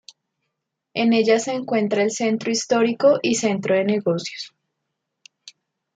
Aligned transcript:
En 0.95 1.13
ella 1.13 1.37
se 1.37 1.53
encuentra 1.53 2.01
el 2.01 2.09
centro 2.09 2.49
histórico 2.49 3.19
y 3.21 3.35
centro 3.35 3.75
de 3.75 3.83
negocios. 3.85 4.55